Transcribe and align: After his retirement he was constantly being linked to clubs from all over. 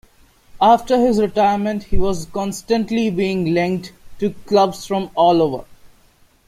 After 0.59 0.97
his 0.99 1.21
retirement 1.21 1.83
he 1.83 1.95
was 1.99 2.25
constantly 2.25 3.11
being 3.11 3.53
linked 3.53 3.93
to 4.17 4.31
clubs 4.47 4.83
from 4.87 5.11
all 5.13 5.43
over. 5.43 5.65